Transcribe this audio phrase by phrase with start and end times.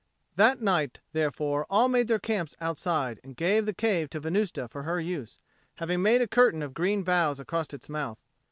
[0.35, 4.81] That night, therefore, all made their camp outside, and gave the cave to Venusta for
[4.81, 5.37] her use,
[5.75, 8.17] having made a curtain of green boughs across its mouth.